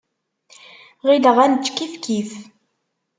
Ɣileɣ 1.07 1.37
ad 1.43 1.49
nečč 1.51 1.67
kifkif. 1.77 2.31